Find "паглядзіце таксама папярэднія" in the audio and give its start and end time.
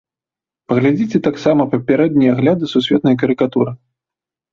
0.71-2.31